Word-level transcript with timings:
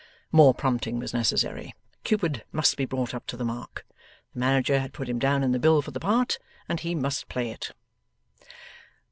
More 0.31 0.55
prompting 0.55 0.97
was 0.97 1.13
necessary. 1.13 1.75
Cupid 2.03 2.43
must 2.51 2.75
be 2.75 2.85
brought 2.85 3.13
up 3.13 3.27
to 3.27 3.37
the 3.37 3.43
mark. 3.45 3.85
The 4.33 4.39
manager 4.39 4.79
had 4.79 4.93
put 4.93 5.07
him 5.07 5.19
down 5.19 5.43
in 5.43 5.51
the 5.51 5.59
bill 5.59 5.83
for 5.83 5.91
the 5.91 5.99
part, 5.99 6.39
and 6.67 6.79
he 6.79 6.95
must 6.95 7.29
play 7.29 7.51
it. 7.51 7.69